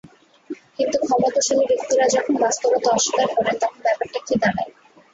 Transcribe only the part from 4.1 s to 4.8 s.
কী দাঁড়ায়?